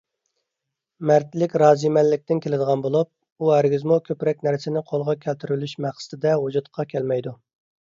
مەردلىك 1.09 1.53
رازىمەنلىكتىن 1.61 2.41
كېلىدىغان 2.45 2.81
بولۇپ، 2.87 3.11
ئۇ 3.45 3.53
ھەرگىزمۇ 3.57 3.99
كۆپرەك 4.09 4.43
نەرسىنى 4.49 4.85
قولغا 4.91 5.17
كەلتۈرۈۋېلىش 5.29 5.79
مەقسىتىدە 5.89 6.35
ۋۇجۇدقا 6.43 6.91
كەلمەيدۇ. 6.97 7.39